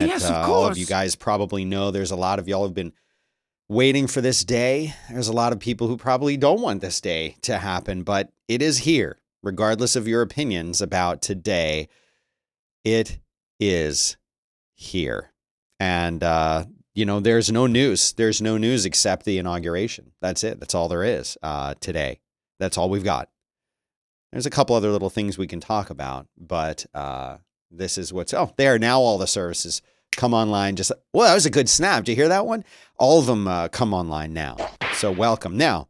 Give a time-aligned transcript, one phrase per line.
[0.00, 2.74] Yes, of Uh, all of you guys probably know there's a lot of y'all have
[2.74, 2.92] been
[3.68, 4.94] waiting for this day.
[5.10, 8.62] There's a lot of people who probably don't want this day to happen, but it
[8.62, 11.88] is here, regardless of your opinions about today.
[12.84, 13.18] It
[13.58, 14.16] is
[14.74, 15.32] here.
[15.80, 18.12] And, uh, you know, there's no news.
[18.12, 20.12] There's no news except the inauguration.
[20.20, 20.60] That's it.
[20.60, 22.20] That's all there is uh, today.
[22.58, 23.28] That's all we've got.
[24.32, 27.38] There's a couple other little things we can talk about, but uh,
[27.70, 28.34] this is what's.
[28.34, 29.00] Oh, there now.
[29.00, 29.82] All the services
[30.12, 30.76] come online.
[30.76, 32.04] Just well, that was a good snap.
[32.04, 32.64] Did you hear that one?
[32.98, 34.56] All of them uh, come online now.
[34.94, 35.56] So welcome.
[35.56, 35.88] Now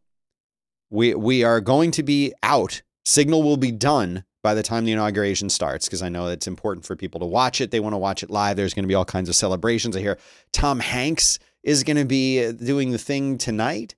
[0.91, 2.83] we we are going to be out.
[3.05, 6.87] Signal will be done by the time the inauguration starts because I know it's important
[6.87, 7.71] for people to watch it.
[7.71, 8.57] They want to watch it live.
[8.57, 9.97] There's going to be all kinds of celebrations.
[9.97, 10.19] I hear
[10.53, 13.95] Tom Hanks is going to be uh, doing the thing tonight,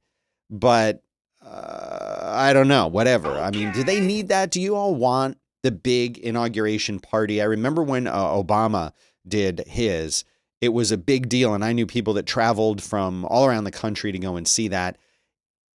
[0.49, 1.03] but
[1.45, 2.87] uh, I don't know.
[2.87, 3.39] Whatever.
[3.39, 4.51] I mean, do they need that?
[4.51, 7.41] Do you all want the big inauguration party?
[7.41, 8.93] I remember when uh, Obama
[9.27, 10.25] did his.
[10.61, 13.71] It was a big deal, and I knew people that traveled from all around the
[13.71, 14.99] country to go and see that.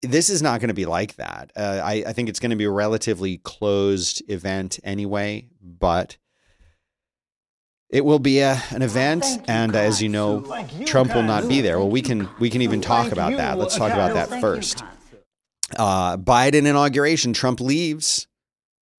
[0.02, 1.52] This is not going to be like that.
[1.56, 6.18] Uh, I, I think it's going to be a relatively closed event anyway, but
[7.90, 9.26] it will be a, an event.
[9.48, 10.42] and as you know,
[10.86, 11.80] Trump will not be there.
[11.80, 13.58] Well, we can we can even talk about that.
[13.58, 14.84] Let's talk about that first.
[15.78, 18.28] Uh, Biden inauguration, Trump leaves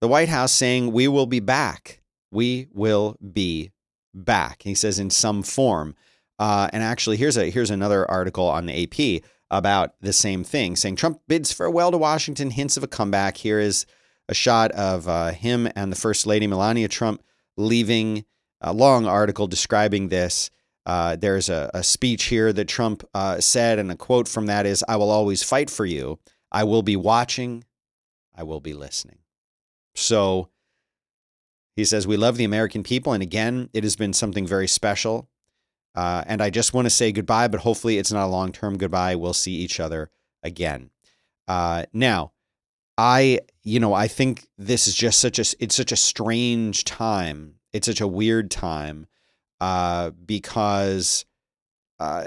[0.00, 2.00] the White House saying, We will be back.
[2.30, 3.70] We will be
[4.14, 4.62] back.
[4.62, 5.94] He says in some form.
[6.38, 10.76] Uh, and actually, here's a here's another article on the AP about the same thing,
[10.76, 13.38] saying Trump bids farewell to Washington, hints of a comeback.
[13.38, 13.86] Here is
[14.28, 17.22] a shot of uh, him and the First Lady Melania Trump
[17.56, 18.24] leaving.
[18.62, 20.50] A long article describing this.
[20.86, 24.66] Uh, there's a, a speech here that Trump uh, said, and a quote from that
[24.66, 26.18] is, "I will always fight for you.
[26.50, 27.64] I will be watching.
[28.34, 29.18] I will be listening."
[29.96, 30.50] So
[31.74, 33.12] he says, We love the American people.
[33.12, 35.28] And again, it has been something very special.
[35.94, 38.76] Uh, and I just want to say goodbye, but hopefully it's not a long term
[38.76, 39.16] goodbye.
[39.16, 40.10] We'll see each other
[40.42, 40.90] again.
[41.48, 42.32] Uh, now,
[42.98, 47.54] I, you know, I think this is just such a, it's such a strange time.
[47.72, 49.06] It's such a weird time
[49.60, 51.24] uh, because
[51.98, 52.26] uh,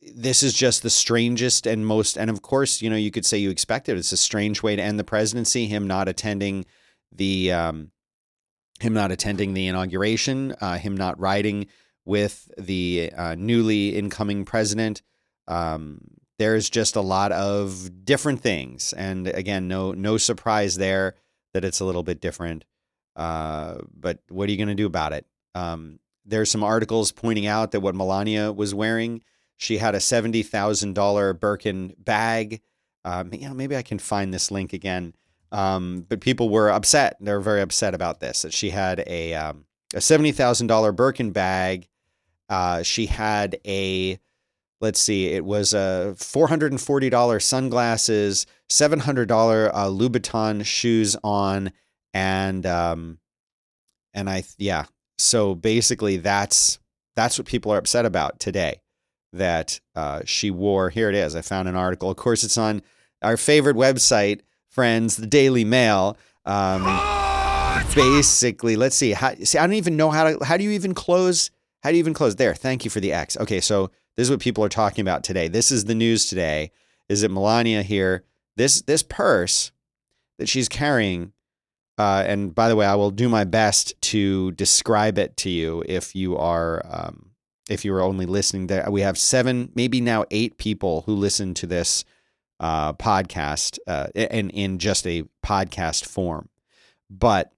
[0.00, 3.38] this is just the strangest and most, and of course, you know, you could say
[3.38, 3.96] you expect it.
[3.96, 6.66] It's a strange way to end the presidency, him not attending
[7.12, 7.90] the, um,
[8.80, 11.66] him not attending the inauguration, uh, him not riding
[12.04, 15.02] with the uh, newly incoming president.
[15.48, 16.00] Um,
[16.38, 21.14] there's just a lot of different things, and again, no no surprise there
[21.54, 22.64] that it's a little bit different.
[23.14, 25.24] Uh, but what are you going to do about it?
[25.54, 29.22] Um, there's some articles pointing out that what Melania was wearing,
[29.56, 32.60] she had a seventy thousand dollar Birkin bag.
[33.04, 35.14] Um, you know, maybe I can find this link again.
[35.52, 37.16] Um, but people were upset.
[37.20, 38.42] They were very upset about this.
[38.42, 39.64] That she had a um,
[39.94, 41.88] a seventy thousand dollar Birkin bag.
[42.48, 44.18] Uh, she had a
[44.80, 49.86] let's see, it was a four hundred and forty dollar sunglasses, seven hundred dollar uh,
[49.86, 51.72] Louboutin shoes on,
[52.14, 53.18] and um,
[54.14, 54.86] and I yeah.
[55.18, 56.78] So basically, that's
[57.14, 58.80] that's what people are upset about today.
[59.32, 60.90] That uh, she wore.
[60.90, 61.34] Here it is.
[61.34, 62.10] I found an article.
[62.10, 62.82] Of course, it's on
[63.22, 64.40] our favorite website
[64.76, 66.18] friends, the Daily Mail.
[66.44, 66.84] Um,
[67.94, 69.12] basically, let's see.
[69.12, 70.44] How, see, I don't even know how to.
[70.44, 71.50] How do you even close?
[71.82, 72.36] How do you even close?
[72.36, 72.54] There.
[72.54, 73.36] Thank you for the X.
[73.38, 75.48] Okay, so this is what people are talking about today.
[75.48, 76.70] This is the news today.
[77.08, 78.22] Is it Melania here?
[78.56, 79.72] This this purse
[80.38, 81.32] that she's carrying.
[81.98, 85.82] Uh, and by the way, I will do my best to describe it to you
[85.88, 87.30] if you are um,
[87.70, 88.66] if you are only listening.
[88.66, 92.04] There, we have seven, maybe now eight people who listen to this
[92.60, 96.48] uh, podcast uh, in in just a podcast form.
[97.10, 97.52] But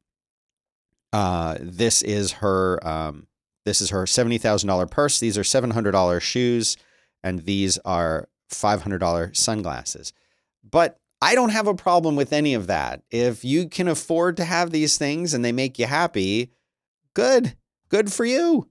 [1.12, 3.26] uh, this is her um,
[3.64, 5.18] this is her seventy thousand dollar purse.
[5.20, 6.76] These are seven hundred dollar shoes,
[7.22, 10.12] and these are five hundred dollar sunglasses.
[10.68, 13.02] But I don't have a problem with any of that.
[13.10, 16.52] If you can afford to have these things and they make you happy,
[17.14, 17.56] good,
[17.88, 18.68] good for you.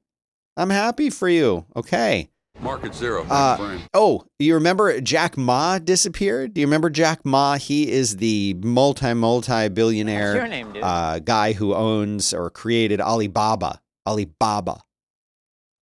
[0.55, 1.65] I'm happy for you.
[1.75, 2.29] Okay.
[2.67, 3.25] Market zero.
[3.29, 3.81] Uh, frame.
[3.93, 6.53] Oh, you remember Jack Ma disappeared?
[6.53, 7.55] Do you remember Jack Ma?
[7.55, 12.99] He is the multi multi billionaire What's your name, uh, guy who owns or created
[12.99, 13.79] Alibaba.
[14.05, 14.81] Alibaba.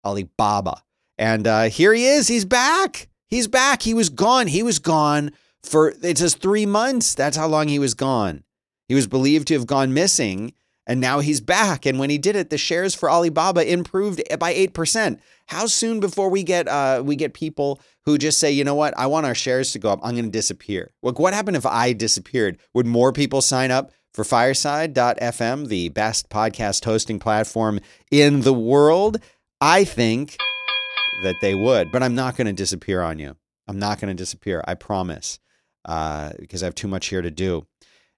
[0.05, 0.83] Alibaba.
[1.17, 2.27] And uh, here he is.
[2.27, 3.09] He's back.
[3.29, 3.81] He's back.
[3.81, 4.45] He was gone.
[4.45, 5.31] He was gone
[5.63, 7.15] for it says three months.
[7.15, 8.43] That's how long he was gone.
[8.87, 10.53] He was believed to have gone missing,
[10.85, 11.87] and now he's back.
[11.87, 15.19] And when he did it, the shares for Alibaba improved by eight percent.
[15.47, 18.97] How soon before we get uh, we get people who just say, you know what,
[18.97, 20.00] I want our shares to go up.
[20.03, 20.92] I'm going to disappear.
[21.01, 22.57] Like, what happened if I disappeared?
[22.74, 27.80] Would more people sign up for Fireside.fm, the best podcast hosting platform
[28.12, 29.18] in the world?
[29.62, 30.38] I think
[31.24, 33.36] that they would, but I'm not going to disappear on you.
[33.68, 34.63] I'm not going to disappear.
[34.68, 35.39] I promise,
[35.86, 37.65] uh, because I have too much here to do.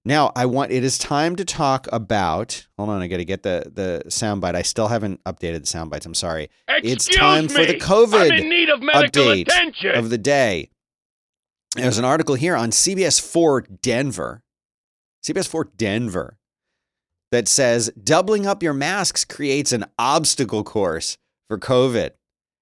[0.08, 2.66] Now, I want it is time to talk about.
[2.78, 4.56] Hold on, I got to get the the soundbite.
[4.56, 6.06] I still haven't updated the soundbites.
[6.06, 6.50] I'm sorry.
[6.82, 7.50] it's time me.
[7.50, 9.96] for the COVID I'm in need of medical update attention.
[9.96, 10.70] of the day.
[11.76, 14.44] There's an article here on CBS 4 Denver,
[15.26, 16.38] CBS 4 Denver,
[17.34, 21.18] that says doubling up your masks creates an obstacle course
[21.50, 22.12] for COVID.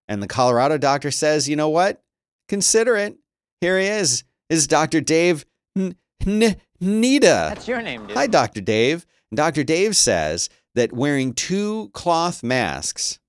[0.07, 2.01] And the Colorado doctor says, you know what?
[2.49, 3.17] Consider it.
[3.61, 4.23] Here he is.
[4.49, 4.99] Is Dr.
[4.99, 5.45] Dave
[5.77, 5.95] N-
[6.25, 7.47] N- Nita.
[7.49, 8.15] That's your name, dude.
[8.15, 8.61] Hi, Dr.
[8.61, 9.05] Dave.
[9.33, 9.63] Dr.
[9.63, 13.19] Dave says that wearing two cloth masks,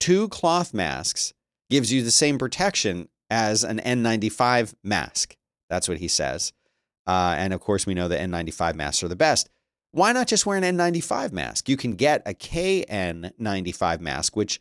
[0.00, 1.32] two cloth masks,
[1.70, 5.36] gives you the same protection as an N95 mask.
[5.70, 6.52] That's what he says.
[7.06, 9.48] Uh, and of course, we know the N95 masks are the best.
[9.92, 11.68] Why not just wear an N95 mask?
[11.68, 14.60] You can get a KN95 mask, which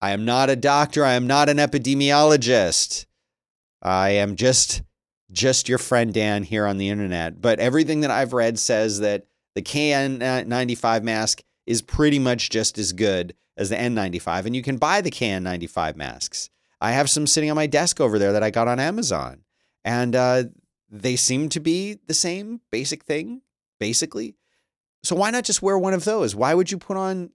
[0.00, 1.04] I am not a doctor.
[1.04, 3.06] I am not an epidemiologist.
[3.82, 4.82] I am just
[5.30, 7.40] just your friend Dan here on the internet.
[7.40, 12.92] But everything that I've read says that the KN95 mask is pretty much just as
[12.92, 16.48] good as the N95, and you can buy the KN95 masks.
[16.80, 19.42] I have some sitting on my desk over there that I got on Amazon,
[19.84, 20.44] and uh,
[20.88, 23.42] they seem to be the same basic thing,
[23.80, 24.36] basically.
[25.02, 26.36] So why not just wear one of those?
[26.36, 27.30] Why would you put on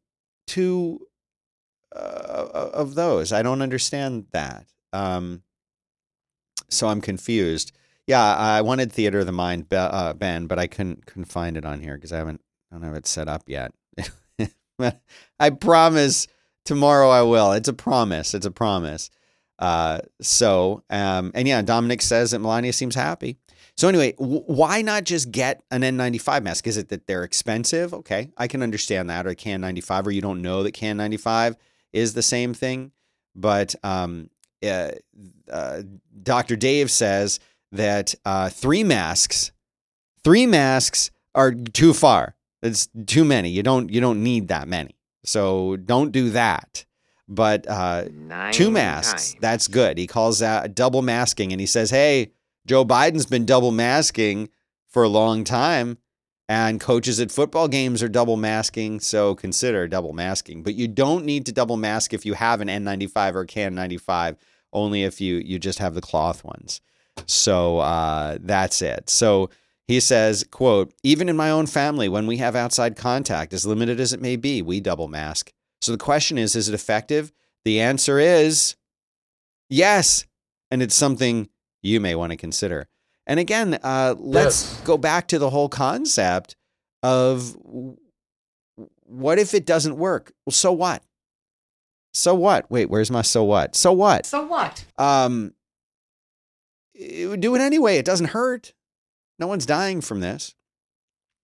[0.48, 1.08] two
[1.94, 3.34] uh, of those?
[3.34, 4.66] I don't understand that.
[4.94, 5.44] Um,
[6.70, 7.74] so I'm confused.
[8.08, 11.66] Yeah, I wanted Theater of the Mind, uh, Ben, but I couldn't couldn't find it
[11.66, 12.42] on here because I haven't
[12.72, 13.72] I don't have it set up yet.
[15.40, 16.28] I promise
[16.66, 17.52] tomorrow I will.
[17.54, 18.34] It's a promise.
[18.34, 19.10] It's a promise.
[19.60, 23.38] Uh, so, um, and yeah, Dominic says that Melania seems happy.
[23.78, 26.68] So anyway, w- why not just get an N95 mask?
[26.68, 27.94] Is it that they're expensive?
[27.94, 29.26] Okay, I can understand that.
[29.26, 31.56] Or KN95, or you don't know that KN95
[31.94, 32.92] is the same thing.
[33.36, 34.30] But um,
[34.64, 34.92] uh,
[35.52, 35.84] uh,
[36.22, 36.56] Dr.
[36.56, 37.40] Dave says
[37.74, 39.52] that uh, three masks,
[40.24, 42.36] three masks are too far.
[42.62, 43.50] It's too many.
[43.50, 44.96] You don't you don't need that many.
[45.26, 46.86] So don't do that.
[47.28, 48.06] But uh,
[48.52, 49.42] two masks, times.
[49.42, 49.98] that's good.
[49.98, 52.32] He calls that double masking, and he says, "Hey,
[52.66, 54.50] Joe Biden's been double masking
[54.88, 55.98] for a long time."
[56.50, 60.62] And coaches at football games are double masking, so consider double masking.
[60.62, 64.36] But you don't need to double mask if you have an N95 or a KN95,
[64.74, 66.82] only if you you just have the cloth ones.
[67.26, 69.10] So uh, that's it.
[69.10, 69.50] So
[69.88, 74.00] he says, quote, even in my own family, when we have outside contact, as limited
[74.00, 75.52] as it may be, we double mask.
[75.82, 77.32] So the question is, is it effective?
[77.66, 78.76] The answer is
[79.70, 80.26] yes.
[80.72, 81.50] And it's something
[81.82, 82.88] you may want to consider.
[83.28, 84.82] And again, uh, let's Yes.
[84.84, 86.56] go back to the whole concept
[87.04, 87.56] of
[89.06, 90.34] what if it doesn't work?
[90.46, 91.04] Well, so what?
[92.14, 92.70] So what?
[92.72, 93.76] Wait, where's my so what?
[93.76, 94.26] So what?
[94.26, 94.84] So what?
[94.98, 95.63] Um, it would
[97.38, 97.98] do it anyway.
[97.98, 98.74] It doesn't hurt.
[99.40, 100.56] No one's dying from this.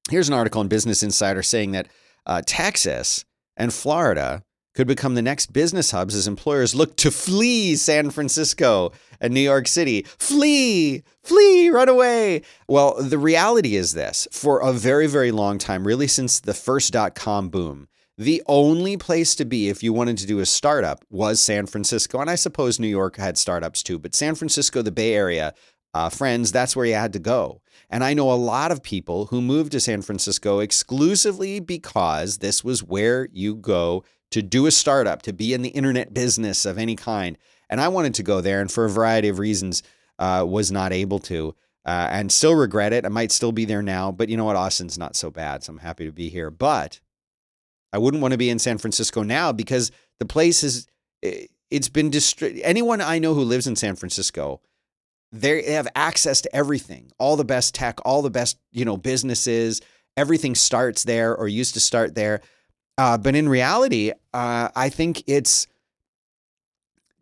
[0.09, 1.87] Here's an article in Business Insider saying that
[2.25, 3.25] uh, Texas
[3.57, 4.43] and Florida
[4.75, 9.39] could become the next business hubs as employers look to flee San Francisco and New
[9.41, 10.03] York City.
[10.17, 12.43] Flee, flee, run away.
[12.67, 16.93] Well, the reality is this for a very, very long time, really since the first
[16.93, 17.87] dot com boom,
[18.19, 22.19] the only place to be if you wanted to do a startup was San Francisco.
[22.19, 25.53] And I suppose New York had startups too, but San Francisco, the Bay Area,
[25.93, 27.61] uh, friends, that's where you had to go.
[27.89, 32.61] And I know a lot of people who moved to San Francisco exclusively because this
[32.61, 36.77] was where you go to do a startup, to be in the internet business of
[36.77, 37.37] any kind.
[37.69, 39.81] And I wanted to go there, and for a variety of reasons,
[40.19, 41.55] uh, was not able to,
[41.85, 43.05] uh, and still regret it.
[43.05, 44.57] I might still be there now, but you know what?
[44.57, 46.51] Austin's not so bad, so I'm happy to be here.
[46.51, 46.99] But
[47.91, 50.87] I wouldn't want to be in San Francisco now because the place is
[51.21, 54.61] it's been distri- anyone I know who lives in San Francisco
[55.31, 59.81] they have access to everything all the best tech all the best you know businesses
[60.17, 62.41] everything starts there or used to start there.
[62.97, 65.67] Uh, but in reality uh, i think it's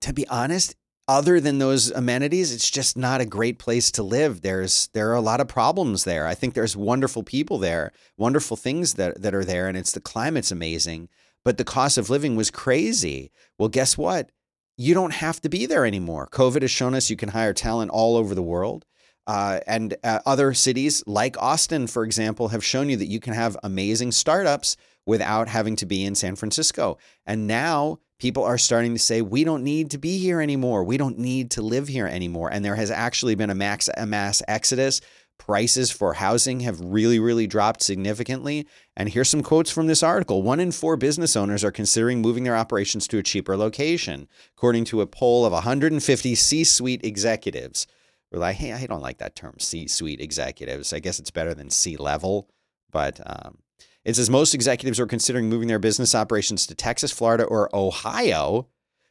[0.02, 0.76] to be honest
[1.08, 5.16] other than those amenities it's just not a great place to live there's there are
[5.16, 9.34] a lot of problems there i think there's wonderful people there wonderful things that, that
[9.34, 11.08] are there and it's the climate's amazing
[11.46, 14.32] but the cost of living was crazy well guess what
[14.78, 16.28] you don't have to be there anymore.
[16.32, 18.86] COVID has shown us you can hire talent all over the world.
[19.26, 23.34] Uh, and uh, other cities like Austin, for example, have shown you that you can
[23.34, 27.00] have amazing startups without having to be in San Francisco.
[27.26, 30.84] And now people are starting to say, we don't need to be here anymore.
[30.84, 32.50] We don't need to live here anymore.
[32.52, 35.02] And there has actually been a max a mass exodus
[35.38, 38.68] prices for housing have really, really dropped significantly.
[38.96, 42.44] And here's some quotes from this article One in four business owners are considering moving
[42.44, 47.88] their operations to a cheaper location, according to a poll of 150 C suite executives.
[48.32, 50.92] We're like, hey, I don't like that term, C suite executives.
[50.92, 52.50] I guess it's better than C level.
[52.92, 53.60] But um,
[54.08, 58.68] it says most executives are considering moving their business operations to Texas, Florida, or Ohio,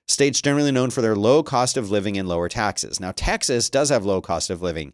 [0.09, 2.99] states generally known for their low cost of living and lower taxes.
[2.99, 4.93] Now, Texas does have low cost of living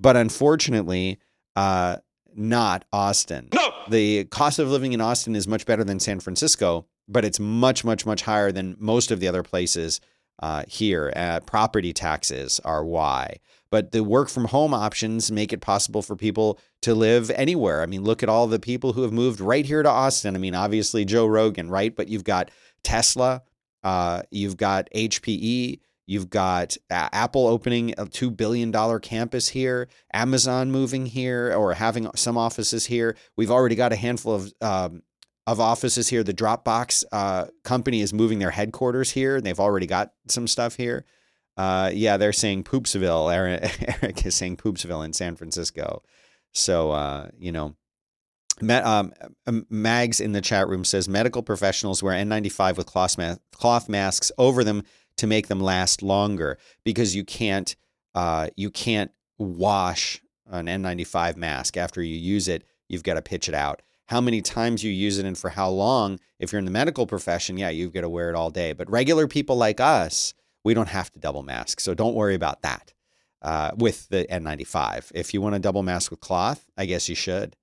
[0.00, 1.18] but unfortunately,
[1.56, 1.96] uh,
[2.34, 3.48] not Austin.
[3.52, 3.72] No.
[3.88, 7.84] The cost of living in Austin is much better than San Francisco, but it's much,
[7.84, 10.00] much, much higher than most of the other places
[10.42, 11.12] uh, here.
[11.14, 13.38] Uh, property taxes are why.
[13.70, 17.82] But the work from home options make it possible for people to live anywhere.
[17.82, 20.34] I mean, look at all the people who have moved right here to Austin.
[20.34, 21.94] I mean, obviously Joe Rogan, right?
[21.94, 22.50] But you've got
[22.82, 23.42] Tesla,
[23.84, 30.72] uh, you've got HPE, You've got uh, Apple opening a $2 billion campus here, Amazon
[30.72, 33.16] moving here or having some offices here.
[33.36, 35.02] We've already got a handful of, um,
[35.46, 36.24] of offices here.
[36.24, 40.74] The Dropbox uh, company is moving their headquarters here, and they've already got some stuff
[40.74, 41.04] here.
[41.56, 43.32] Uh, yeah, they're saying Poopsville.
[44.02, 46.02] Eric is saying Poopsville in San Francisco.
[46.52, 47.76] So, uh, you know,
[48.62, 49.12] um,
[49.68, 54.32] Mags in the chat room says medical professionals wear N95 with cloth, ma- cloth masks
[54.38, 54.82] over them
[55.16, 57.76] to make them last longer because you can't
[58.14, 62.64] uh, you can't wash an N95 mask after you use it.
[62.88, 63.82] You've got to pitch it out.
[64.06, 66.18] How many times you use it and for how long?
[66.40, 68.72] If you're in the medical profession, yeah, you've got to wear it all day.
[68.72, 72.62] But regular people like us, we don't have to double mask, so don't worry about
[72.62, 72.92] that.
[73.42, 77.14] Uh, with the N95, if you want to double mask with cloth, I guess you
[77.14, 77.56] should.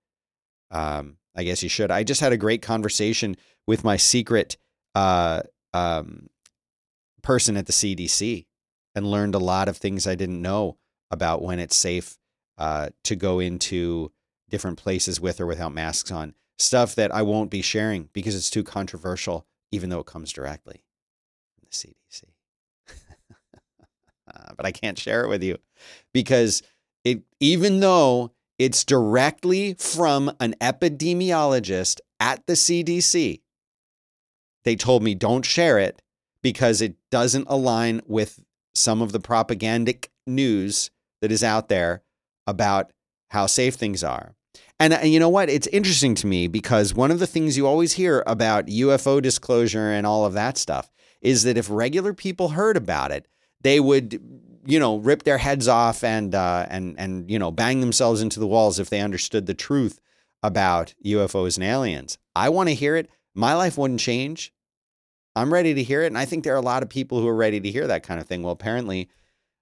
[0.71, 1.91] Um, I guess you should.
[1.91, 3.37] I just had a great conversation
[3.67, 4.57] with my secret
[4.95, 6.29] uh, um,
[7.21, 8.47] person at the CDC
[8.95, 10.77] and learned a lot of things I didn't know
[11.11, 12.17] about when it's safe
[12.57, 14.11] uh, to go into
[14.49, 16.33] different places with or without masks on.
[16.57, 20.81] Stuff that I won't be sharing because it's too controversial, even though it comes directly
[21.55, 22.23] from the CDC.
[24.57, 25.57] but I can't share it with you
[26.13, 26.63] because
[27.03, 33.41] it, even though it's directly from an epidemiologist at the CDC,
[34.63, 36.01] they told me don't share it
[36.41, 38.41] because it doesn't align with
[38.75, 40.91] some of the propagandic news
[41.21, 42.03] that is out there
[42.45, 42.91] about
[43.29, 44.33] how safe things are.
[44.79, 45.49] And, and, you know what?
[45.49, 49.91] It's interesting to me because one of the things you always hear about UFO disclosure
[49.91, 53.27] and all of that stuff is that if regular people heard about it,
[53.61, 54.21] they would,
[54.65, 58.39] you know, rip their heads off and uh, and and you know bang themselves into
[58.39, 59.99] the walls if they understood the truth
[60.43, 62.17] about UFOs and aliens.
[62.35, 63.09] I want to hear it.
[63.33, 64.53] My life wouldn't change
[65.37, 66.07] I'm ready to hear it.
[66.07, 68.03] And I think there are a lot of people who are ready to hear that
[68.03, 68.41] kind of thing.
[68.43, 69.09] Well, apparently,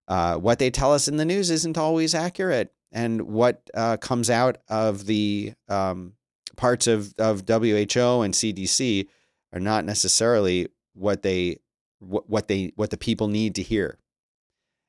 [0.08, 2.72] uh, what they tell us in the news isn't always accurate.
[2.92, 6.14] And what uh, comes out of the um,
[6.56, 9.08] parts of, of WHO and CDC
[9.52, 11.60] are not necessarily what they
[12.00, 14.00] what, what they what the people need to hear.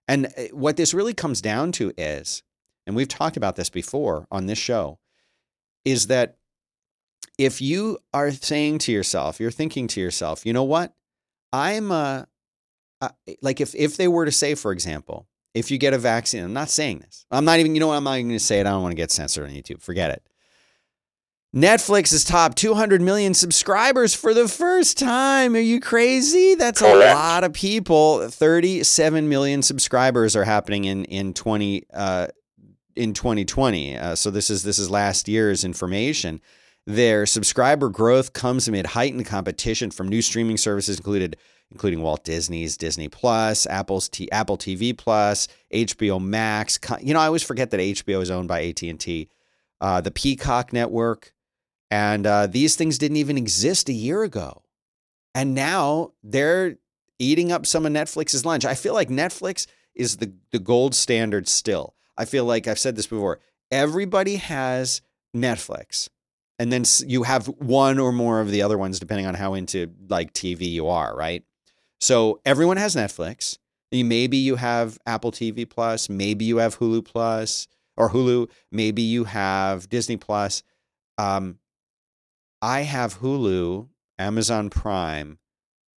[0.08, 2.42] And uh, what this really comes down to is,
[2.86, 4.98] and we've talked about this before on this show,
[5.84, 6.36] is that
[7.38, 10.94] if you are saying to yourself, you're thinking to yourself, you know what?
[11.52, 12.24] I'm uh,
[13.00, 13.08] uh,
[13.42, 16.52] like if if they were to say, for example, if you get a vaccine, I'm
[16.52, 17.24] not saying this.
[17.30, 17.96] I'm not even, you know what?
[17.96, 18.66] I'm not even going to say it.
[18.66, 19.80] I don't want to get censored on YouTube.
[19.80, 20.22] Forget it.
[21.56, 25.56] Netflix is top 200 million subscribers for the first time.
[25.56, 26.54] Are you crazy?
[26.54, 28.28] That's a lot of people.
[28.28, 32.26] 37 million subscribers are happening in in 20 uh,
[32.94, 33.96] in 2020.
[33.96, 36.42] Uh, so this is this is last year's information.
[36.86, 41.38] Their subscriber growth comes amid heightened competition from new streaming services included
[41.70, 46.78] including Walt Disney's Disney Plus, Apple's T- Apple TV Plus, HBO Max.
[47.00, 49.30] You know, I always forget that HBO is owned by AT&T.
[49.80, 51.32] Uh, the Peacock network,
[51.90, 54.62] and uh, these things didn't even exist a year ago,
[55.34, 56.76] and now they're
[57.18, 58.64] eating up some of Netflix's lunch.
[58.64, 61.94] I feel like Netflix is the the gold standard still.
[62.16, 63.40] I feel like I've said this before.
[63.70, 65.00] Everybody has
[65.34, 66.08] Netflix
[66.58, 69.90] and then you have one or more of the other ones depending on how into
[70.08, 71.44] like TV you are, right?
[72.00, 73.58] So everyone has Netflix.
[73.92, 79.24] Maybe you have Apple TV Plus, maybe you have Hulu Plus or Hulu, maybe you
[79.24, 80.62] have Disney Plus.
[81.18, 81.58] Um,
[82.62, 85.38] I have Hulu, Amazon Prime,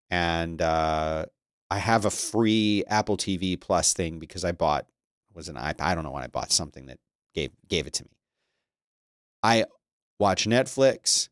[0.10, 1.26] and uh,
[1.70, 4.88] I have a free Apple TV Plus thing because I bought
[5.34, 5.82] was an iPad.
[5.82, 7.00] I don't know when I bought something that
[7.34, 8.12] gave gave it to me.
[9.44, 9.66] I
[10.20, 11.30] watch Netflix.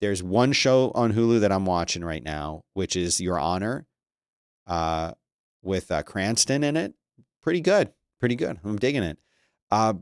[0.00, 3.86] There's one show on Hulu that I'm watching right now, which is Your Honor,
[4.66, 5.12] uh,
[5.62, 6.94] with uh, Cranston in it.
[7.42, 8.58] Pretty good, pretty good.
[8.64, 9.18] I'm digging it.
[9.70, 9.94] Uh,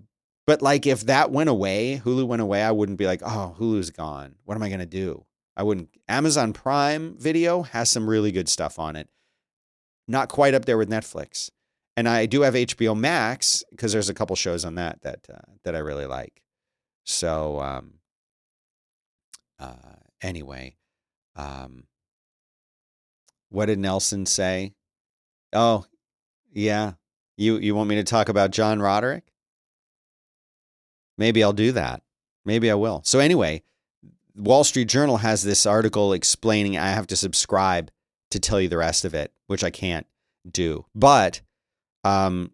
[0.49, 3.91] But like if that went away, Hulu went away, I wouldn't be like, oh, Hulu's
[3.91, 4.37] gone.
[4.47, 5.27] What am I going to do?
[5.55, 5.91] I wouldn't.
[6.09, 9.11] Amazon Prime Video has some really good stuff on it.
[10.07, 11.51] Not quite up there with Netflix.
[11.99, 15.53] And I do have HBO Max because there's a couple shows on that that uh,
[15.65, 16.41] that I really like.
[17.05, 17.99] So um,
[19.61, 19.75] uh,
[20.23, 20.77] anyway,
[21.37, 21.85] um,
[23.51, 24.73] what did Nelson say?
[25.53, 25.85] Oh,
[26.55, 26.93] yeah.
[27.37, 29.25] You you want me to talk about John Roderick?
[31.19, 32.03] Maybe I'll do that.
[32.45, 33.03] Maybe I will.
[33.05, 33.63] So anyway,
[34.35, 37.91] Wall Street Journal has this article explaining I have to subscribe
[38.31, 40.07] to tell you the rest of it, which I can't
[40.51, 40.87] do.
[40.95, 41.41] But
[42.05, 42.53] um,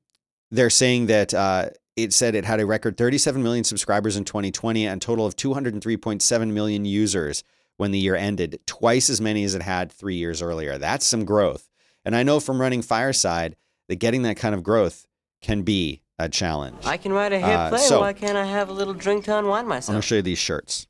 [0.50, 4.86] they're saying that uh, it said it had a record 37 million subscribers in 2020
[4.86, 7.44] and a total of 203.7 million users
[7.76, 10.78] when the year ended, twice as many as it had three years earlier.
[10.78, 11.68] That's some growth.
[12.04, 13.56] And I know from running Fireside
[13.88, 15.06] that getting that kind of growth
[15.40, 16.84] can be a challenge.
[16.84, 17.78] I can write a hit Uh, play.
[17.80, 19.94] so- Why can't I have a little drink to unwind myself?
[19.94, 20.86] I'm to show you these shirts.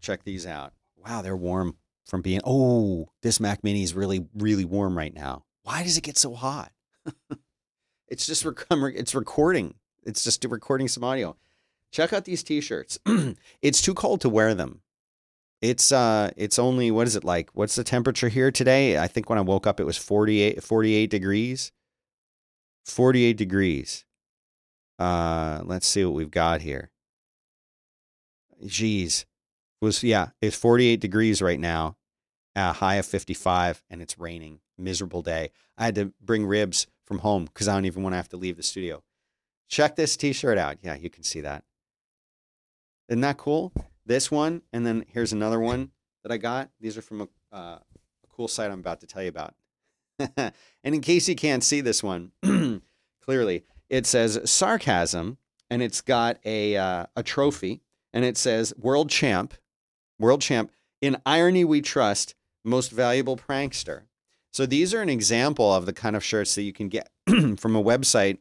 [0.00, 0.72] Check these out.
[0.96, 1.76] Wow, they're warm
[2.06, 2.40] from being.
[2.44, 5.44] Oh, this Mac Mini is really, really warm right now.
[5.62, 6.72] Why does it get so hot?
[8.08, 9.74] it's just rec- it's recording.
[10.04, 11.36] It's just recording some audio.
[11.92, 12.98] Check out these T-shirts.
[13.62, 14.80] it's too cold to wear them.
[15.60, 17.50] It's uh, it's only what is it like?
[17.52, 18.98] What's the temperature here today?
[18.98, 21.70] I think when I woke up, it was 48, 48 degrees.
[22.84, 24.04] 48 degrees.
[24.98, 26.90] Uh, let's see what we've got here.
[28.64, 29.24] Jeez.
[29.80, 31.96] Was yeah, it's 48 degrees right now,
[32.54, 34.60] a high of 55, and it's raining.
[34.78, 35.50] Miserable day.
[35.76, 38.36] I had to bring ribs from home because I don't even want to have to
[38.36, 39.02] leave the studio.
[39.68, 40.78] Check this t-shirt out.
[40.82, 41.64] Yeah, you can see that.
[43.08, 43.72] Isn't that cool?
[44.06, 45.90] This one, and then here's another one
[46.22, 46.70] that I got.
[46.80, 49.54] These are from a, uh, a cool site I'm about to tell you about.
[50.36, 50.52] and
[50.94, 52.32] in case you can't see this one
[53.24, 55.38] clearly, it says sarcasm,
[55.70, 59.54] and it's got a uh, a trophy, and it says world champ,
[60.18, 60.70] world champ.
[61.00, 64.02] In irony we trust, most valuable prankster.
[64.52, 67.74] So these are an example of the kind of shirts that you can get from
[67.74, 68.38] a website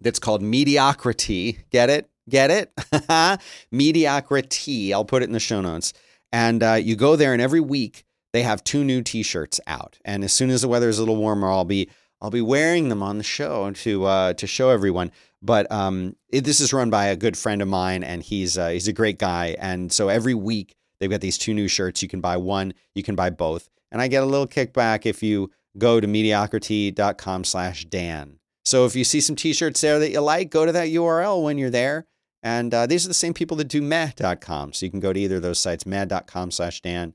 [0.00, 1.58] that's called Mediocritee.
[1.70, 2.08] Get it?
[2.28, 2.72] Get it?
[3.72, 4.92] Mediocritee.
[4.92, 5.92] I'll put it in the show notes.
[6.32, 8.05] And uh, you go there, and every week
[8.36, 9.98] they have two new T-shirts out.
[10.04, 11.88] And as soon as the weather is a little warmer, I'll be
[12.20, 15.10] I'll be wearing them on the show to uh, to show everyone.
[15.40, 18.68] But um, it, this is run by a good friend of mine, and he's uh,
[18.68, 19.56] he's a great guy.
[19.58, 22.02] And so every week they've got these two new shirts.
[22.02, 25.22] You can buy one, you can buy both, and I get a little kickback if
[25.22, 28.38] you go to mediocritee.com/dan.
[28.66, 31.56] So if you see some T-shirts there that you like, go to that URL when
[31.56, 32.04] you're there.
[32.42, 34.74] And uh, these are the same people that do meh.com.
[34.74, 37.14] So you can go to either of those sites, meh.com slash Dan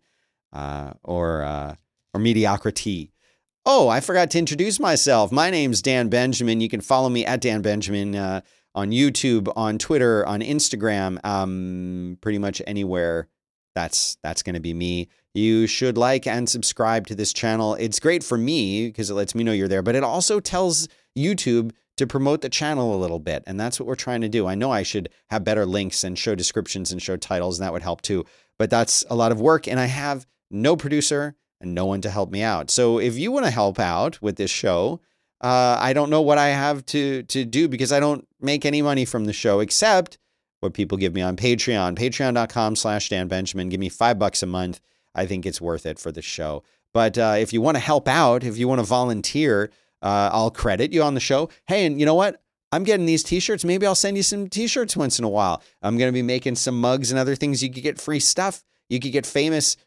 [0.53, 1.75] uh, or, uh,
[2.13, 3.11] or mediocritee.
[3.65, 5.31] Oh, I forgot to introduce myself.
[5.31, 6.61] My name's Dan Benjamin.
[6.61, 8.41] You can follow me at Dan Benjamin uh,
[8.73, 13.27] on YouTube, on Twitter, on Instagram, um, pretty much anywhere.
[13.75, 15.09] That's that's going to be me.
[15.33, 17.75] You should like and subscribe to this channel.
[17.75, 20.87] It's great for me because it lets me know you're there, but it also tells
[21.17, 23.43] YouTube to promote the channel a little bit.
[23.45, 24.47] And that's what we're trying to do.
[24.47, 27.73] I know I should have better links and show descriptions and show titles, and that
[27.73, 28.25] would help too.
[28.57, 29.67] But that's a lot of work.
[29.67, 32.71] And I have no producer and no one to help me out.
[32.71, 34.99] So if you want to help out with this show,
[35.41, 38.81] uh, I don't know what I have to to do because I don't make any
[38.81, 40.17] money from the show except
[40.59, 41.97] what people give me on Patreon.
[41.97, 43.69] Patreon.com slash Dan Benjamin.
[43.69, 44.79] Give me five bucks a month.
[45.15, 46.63] I think it's worth it for the show.
[46.93, 50.51] But uh, if you want to help out, if you want to volunteer, uh, I'll
[50.51, 51.49] credit you on the show.
[51.67, 52.41] Hey, and you know what?
[52.71, 53.65] I'm getting these t-shirts.
[53.65, 55.61] Maybe I'll send you some t-shirts once in a while.
[55.81, 57.61] I'm going to be making some mugs and other things.
[57.61, 58.63] You could get free stuff.
[58.89, 59.77] You could get famous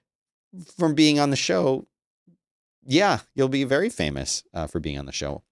[0.76, 1.86] from being on the show.
[2.86, 5.42] Yeah, you'll be very famous uh, for being on the show.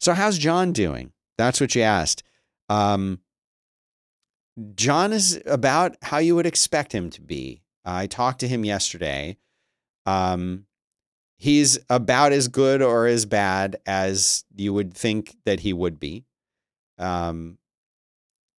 [0.00, 1.12] So how's John doing?
[1.36, 2.22] That's what you asked.
[2.68, 3.20] Um,
[4.74, 7.62] John is about how you would expect him to be.
[7.84, 9.36] I talked to him yesterday.
[10.04, 10.66] Um,
[11.36, 16.24] he's about as good or as bad as you would think that he would be.
[16.98, 17.58] Um,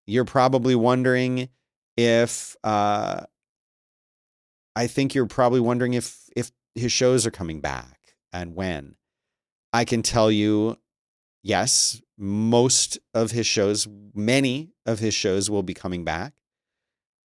[0.07, 1.49] you're probably wondering
[1.97, 3.25] if uh,
[4.75, 8.95] I think you're probably wondering if if his shows are coming back and when.
[9.71, 10.77] I can tell you,
[11.43, 16.33] yes, most of his shows, many of his shows will be coming back.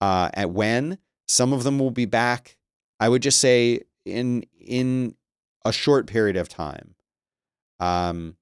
[0.01, 2.57] Uh, at when some of them will be back,
[3.01, 5.15] I would just say in in
[5.65, 6.95] a short period of time.
[7.81, 8.37] Um,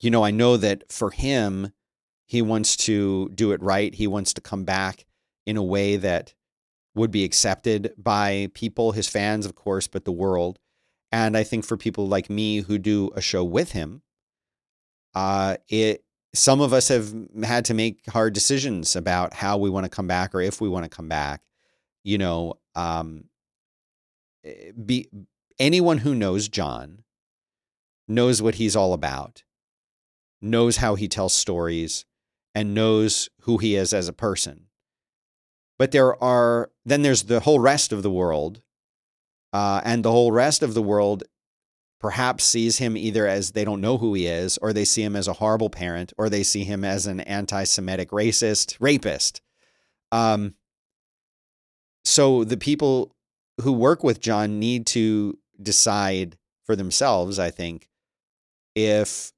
[0.00, 1.72] you know, I know that for him,
[2.26, 3.94] he wants to do it right.
[3.94, 5.06] He wants to come back
[5.46, 6.34] in a way that
[6.94, 10.58] would be accepted by people, his fans, of course, but the world.
[11.10, 14.02] And I think for people like me who do a show with him,
[15.14, 16.04] uh, it
[16.34, 20.08] some of us have had to make hard decisions about how we want to come
[20.08, 21.42] back or if we want to come back.
[22.02, 23.24] You know, um,
[24.44, 25.08] eh, be
[25.58, 27.04] anyone who knows John
[28.08, 29.44] knows what he's all about,
[30.42, 32.04] knows how he tells stories,
[32.54, 34.66] and knows who he is as a person.
[35.78, 38.62] But there are then there's the whole rest of the world,
[39.52, 41.24] uh, and the whole rest of the world
[42.00, 45.16] perhaps sees him either as they don't know who he is, or they see him
[45.16, 49.40] as a horrible parent, or they see him as an anti-Semitic racist rapist.
[50.12, 50.54] Um,
[52.04, 53.16] so the people
[53.62, 57.88] who work with John need to decide for themselves, I think,
[58.74, 59.32] if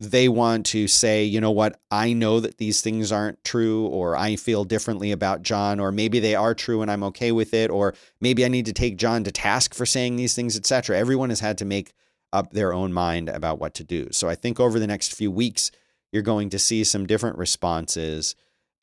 [0.00, 4.16] they want to say, you know what, I know that these things aren't true, or
[4.16, 7.70] I feel differently about John, or maybe they are true and I'm okay with it,
[7.70, 10.96] or maybe I need to take John to task for saying these things, etc.
[10.96, 11.92] Everyone has had to make
[12.32, 14.08] up their own mind about what to do.
[14.10, 15.70] So I think over the next few weeks,
[16.12, 18.34] you're going to see some different responses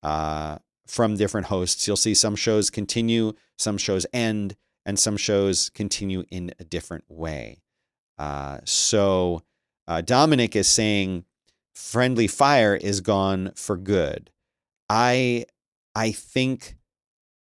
[0.03, 1.87] uh, from different hosts.
[1.87, 7.05] You'll see some shows continue, some shows end, and some shows continue in a different
[7.09, 7.63] way.
[8.19, 9.41] Uh, so
[9.87, 11.25] uh, Dominic is saying
[11.75, 14.29] friendly fire is gone for good.
[14.89, 15.45] I
[15.95, 16.75] I think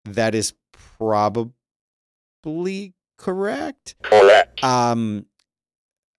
[0.05, 0.53] that is
[0.97, 3.95] probably correct.
[4.03, 4.63] Correct.
[4.63, 5.25] Um,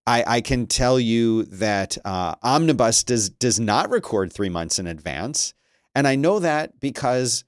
[0.06, 4.86] I I can tell you that uh, Omnibus does does not record three months in
[4.86, 5.54] advance,
[5.94, 7.44] and I know that because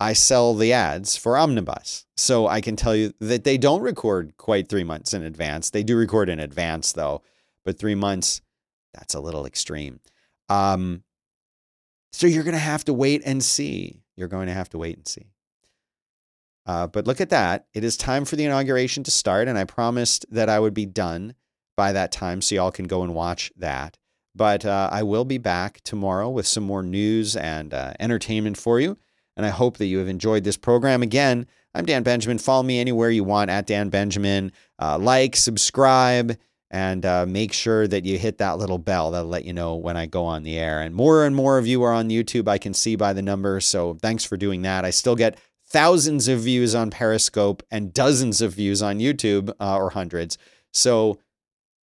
[0.00, 2.06] I sell the ads for Omnibus.
[2.16, 5.70] So I can tell you that they don't record quite three months in advance.
[5.70, 7.22] They do record in advance though
[7.64, 8.40] but three months,
[8.92, 10.00] that's a little extreme.
[10.48, 11.02] Um,
[12.12, 14.02] so you're going to have to wait and see.
[14.16, 15.26] You're going to have to wait and see.
[16.66, 17.66] Uh, but look at that.
[17.74, 20.86] It is time for the inauguration to start, and I promised that I would be
[20.86, 21.34] done
[21.76, 23.98] by that time so y'all can go and watch that.
[24.34, 28.80] But uh, I will be back tomorrow with some more news and uh, entertainment for
[28.80, 28.96] you.
[29.36, 31.02] And I hope that you have enjoyed this program.
[31.02, 32.38] Again, I'm Dan Benjamin.
[32.38, 34.52] Follow me anywhere you want at Dan Benjamin.
[34.78, 36.36] Uh, like, subscribe
[36.70, 39.96] and uh, make sure that you hit that little bell that'll let you know when
[39.96, 40.80] I go on the air.
[40.80, 43.66] And more and more of you are on YouTube, I can see by the numbers.
[43.66, 44.84] So thanks for doing that.
[44.84, 49.76] I still get thousands of views on Periscope and dozens of views on YouTube, uh,
[49.76, 50.38] or hundreds.
[50.72, 51.18] So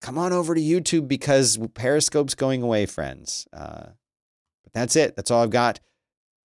[0.00, 3.46] come on over to YouTube because Periscope's going away, friends.
[3.52, 3.86] Uh,
[4.62, 5.16] but that's it.
[5.16, 5.80] That's all I've got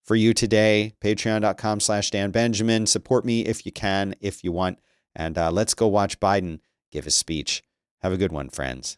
[0.03, 0.93] for you today.
[1.03, 2.85] Patreon.com slash Dan Benjamin.
[2.85, 4.79] Support me if you can, if you want.
[5.15, 6.59] And uh, let's go watch Biden
[6.91, 7.63] give his speech.
[8.01, 8.97] Have a good one, friends.